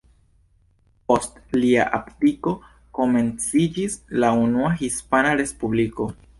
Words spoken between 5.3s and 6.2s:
Respubliko.